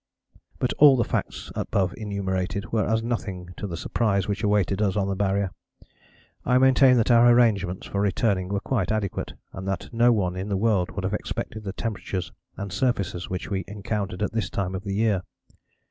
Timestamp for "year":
14.95-15.21